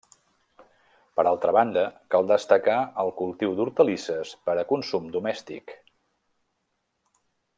[1.19, 1.83] Per altra banda,
[2.15, 5.77] cal destacar el cultiu d'hortalisses per a consum domèstic.